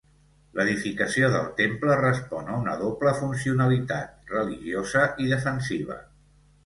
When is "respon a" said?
1.99-2.57